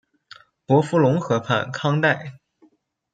[0.65, 2.39] 伯夫龙河畔康代。